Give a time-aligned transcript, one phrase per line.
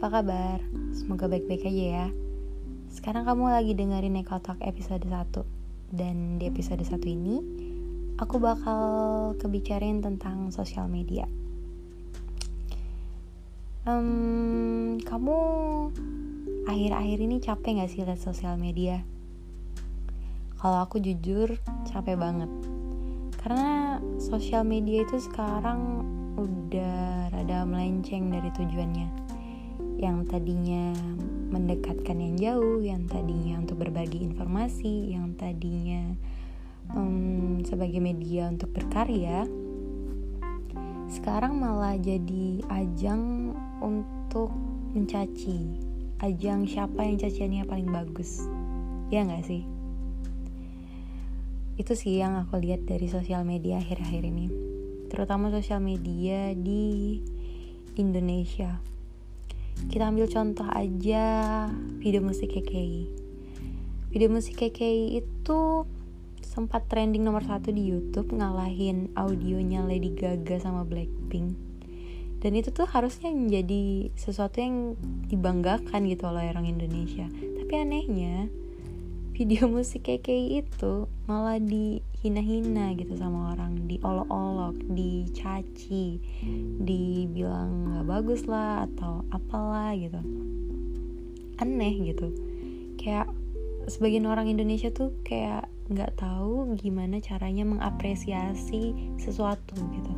[0.00, 0.64] apa kabar?
[0.96, 2.08] Semoga baik-baik aja ya.
[2.88, 5.44] Sekarang kamu lagi dengerin Neko Talk episode 1.
[5.92, 7.36] Dan di episode 1 ini,
[8.16, 8.80] aku bakal
[9.36, 11.28] kebicarain tentang sosial media.
[13.84, 15.36] Um, kamu
[16.64, 19.04] akhir-akhir ini capek gak sih liat sosial media?
[20.56, 21.60] Kalau aku jujur,
[21.92, 22.48] capek banget.
[23.36, 26.08] Karena sosial media itu sekarang
[26.40, 29.29] udah rada melenceng dari tujuannya
[30.00, 30.96] yang tadinya
[31.52, 36.16] mendekatkan yang jauh, yang tadinya untuk berbagi informasi, yang tadinya
[36.96, 39.44] um, sebagai media untuk berkarya,
[41.12, 43.52] sekarang malah jadi ajang
[43.84, 44.48] untuk
[44.96, 45.76] mencaci,
[46.24, 48.48] ajang siapa yang caciannya paling bagus,
[49.12, 49.68] ya nggak sih?
[51.76, 54.48] Itu sih yang aku lihat dari sosial media akhir-akhir ini,
[55.12, 57.20] terutama sosial media di
[58.00, 58.80] Indonesia
[59.88, 61.24] kita ambil contoh aja
[62.02, 63.08] video musik KKI
[64.10, 65.86] video musik KKI itu
[66.42, 71.54] sempat trending nomor satu di YouTube ngalahin audionya Lady Gaga sama Blackpink.
[72.42, 74.98] Dan itu tuh harusnya menjadi sesuatu yang
[75.30, 77.30] dibanggakan gitu oleh orang Indonesia.
[77.30, 78.50] Tapi anehnya
[79.30, 81.62] video musik KKI itu malah
[82.20, 86.20] dihina-hina gitu sama orang diolok-olok dicaci
[86.84, 90.20] dibilang nggak bagus lah atau apalah gitu.
[91.56, 92.28] Aneh gitu.
[93.00, 93.32] Kayak
[93.88, 100.12] sebagian orang Indonesia tuh kayak nggak tahu gimana caranya mengapresiasi sesuatu gitu.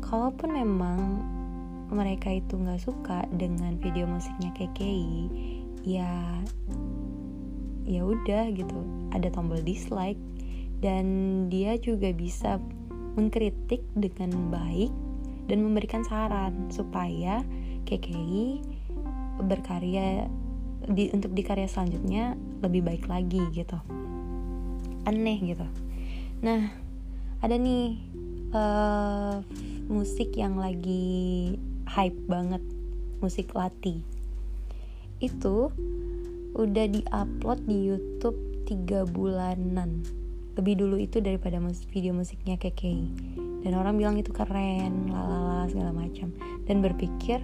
[0.00, 1.20] Kalaupun memang
[1.92, 5.28] mereka itu nggak suka dengan video musiknya KKI
[5.84, 6.40] ya
[7.84, 8.80] ya udah gitu.
[9.12, 10.31] Ada tombol dislike
[10.82, 11.06] dan
[11.46, 12.58] dia juga bisa
[13.14, 14.90] mengkritik dengan baik
[15.46, 17.46] dan memberikan saran supaya
[17.86, 18.58] KKI
[19.46, 20.26] berkarya
[20.82, 22.34] di untuk di karya selanjutnya
[22.66, 23.78] lebih baik lagi gitu.
[25.06, 25.66] Aneh gitu.
[26.42, 26.74] Nah
[27.38, 28.02] ada nih
[28.50, 29.38] uh,
[29.86, 31.54] musik yang lagi
[31.86, 32.62] hype banget
[33.22, 34.02] musik lati.
[35.22, 35.70] Itu
[36.58, 40.21] udah diupload di YouTube tiga bulanan
[40.52, 42.82] lebih dulu itu daripada musik, video musiknya KK
[43.62, 46.34] dan orang bilang itu keren lalala segala macam.
[46.66, 47.38] Dan berpikir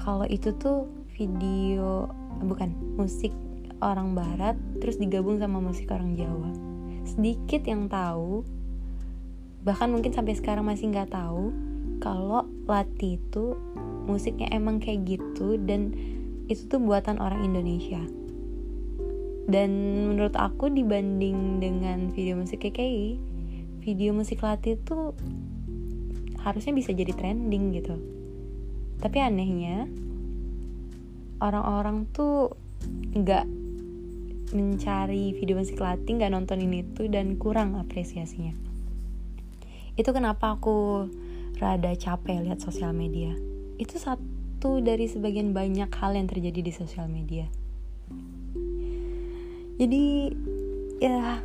[0.00, 2.08] kalau itu tuh video
[2.40, 3.30] bukan musik
[3.84, 6.50] orang barat terus digabung sama musik orang Jawa.
[7.04, 8.42] Sedikit yang tahu
[9.64, 11.52] bahkan mungkin sampai sekarang masih nggak tahu
[12.00, 13.56] kalau Lati itu
[14.04, 15.96] musiknya emang kayak gitu dan
[16.52, 18.00] itu tuh buatan orang Indonesia
[19.44, 19.70] dan
[20.12, 23.34] menurut aku dibanding dengan video musik KKI
[23.84, 25.12] video musik latih itu
[26.40, 28.00] harusnya bisa jadi trending gitu.
[28.96, 29.84] Tapi anehnya
[31.44, 32.56] orang-orang tuh
[33.12, 33.44] nggak
[34.56, 38.56] mencari video musik latih nggak nontonin itu dan kurang apresiasinya.
[40.00, 41.06] Itu kenapa aku
[41.60, 43.36] rada capek lihat sosial media.
[43.76, 47.44] Itu satu dari sebagian banyak hal yang terjadi di sosial media
[49.74, 50.30] jadi
[51.02, 51.42] ya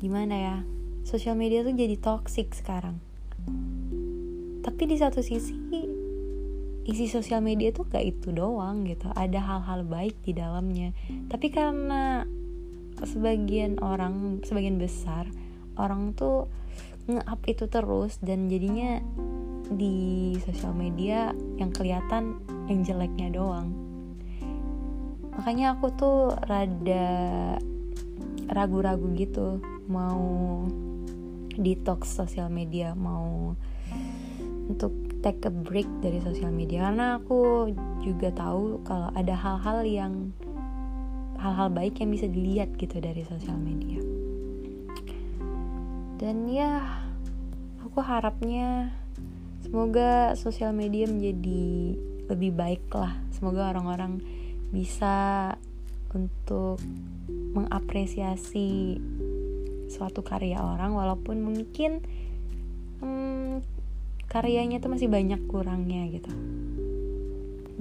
[0.00, 0.56] gimana ya
[1.04, 2.96] sosial media tuh jadi toxic sekarang.
[4.62, 5.54] Tapi di satu sisi
[6.82, 9.10] isi sosial media tuh gak itu doang gitu.
[9.12, 10.94] Ada hal-hal baik di dalamnya.
[11.30, 12.26] Tapi karena
[13.02, 15.26] sebagian orang sebagian besar
[15.74, 16.46] orang tuh
[17.10, 19.02] nge-up itu terus dan jadinya
[19.74, 22.38] di sosial media yang kelihatan
[22.70, 23.81] yang jeleknya doang
[25.36, 27.08] makanya aku tuh rada
[28.52, 30.64] ragu-ragu gitu mau
[31.56, 33.56] detox sosial media mau
[34.68, 36.90] untuk take a break dari sosial media.
[36.90, 37.70] Karena aku
[38.02, 40.14] juga tahu kalau ada hal-hal yang
[41.38, 44.02] hal-hal baik yang bisa dilihat gitu dari sosial media.
[46.18, 46.82] Dan ya
[47.82, 48.94] aku harapnya
[49.62, 51.98] semoga sosial media menjadi
[52.30, 53.14] lebih baik lah.
[53.34, 54.22] Semoga orang-orang
[54.72, 55.52] bisa
[56.16, 56.80] untuk
[57.52, 58.96] mengapresiasi
[59.92, 62.00] suatu karya orang walaupun mungkin
[63.04, 63.60] hmm,
[64.32, 66.32] karyanya tuh masih banyak kurangnya gitu.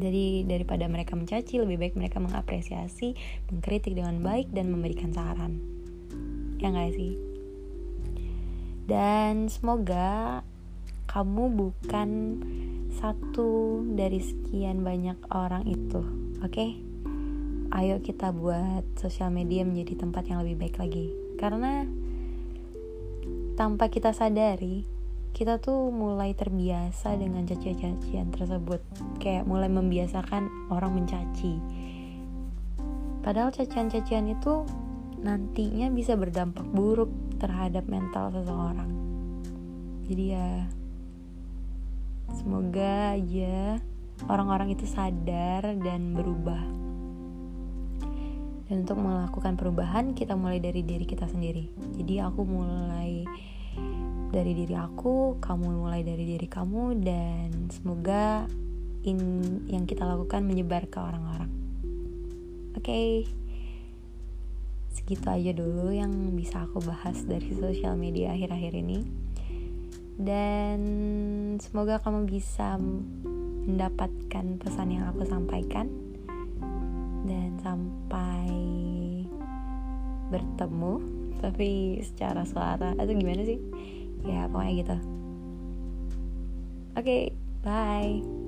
[0.00, 3.14] Jadi daripada mereka mencaci lebih baik mereka mengapresiasi
[3.52, 5.62] mengkritik dengan baik dan memberikan saran.
[6.58, 7.14] Ya nggak sih?
[8.90, 10.42] Dan semoga
[11.06, 12.10] kamu bukan
[12.90, 16.80] satu dari sekian banyak orang itu oke okay?
[17.70, 21.14] ayo kita buat sosial media menjadi tempat yang lebih baik lagi.
[21.38, 21.86] Karena
[23.54, 24.82] tanpa kita sadari
[25.30, 28.82] kita tuh mulai terbiasa dengan cacian-cacian tersebut.
[29.22, 31.54] Kayak mulai membiasakan orang mencaci.
[33.22, 34.66] Padahal cacian-cacian itu
[35.20, 38.90] nantinya bisa berdampak buruk terhadap mental seseorang.
[40.10, 40.66] Jadi ya
[42.34, 43.78] semoga aja
[44.28, 46.60] orang-orang itu sadar dan berubah
[48.66, 53.24] dan untuk melakukan perubahan kita mulai dari diri kita sendiri jadi aku mulai
[54.30, 58.46] dari diri aku, kamu mulai dari diri kamu, dan semoga
[59.02, 59.18] in
[59.66, 61.50] yang kita lakukan menyebar ke orang-orang.
[62.78, 63.10] Oke, okay.
[64.94, 69.02] segitu aja dulu yang bisa aku bahas dari sosial media akhir-akhir ini.
[70.20, 70.80] Dan
[71.58, 72.78] semoga kamu bisa
[73.74, 75.86] mendapatkan pesan yang aku sampaikan.
[77.26, 78.48] Dan sampai
[80.30, 80.94] bertemu,
[81.42, 83.60] tapi secara suara atau gimana sih?
[84.24, 84.96] ya pokoknya gitu
[86.96, 87.22] oke okay,
[87.64, 88.39] bye